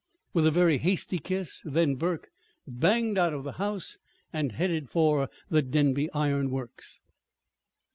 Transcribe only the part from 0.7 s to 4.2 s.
hasty kiss then Burke banged out of the house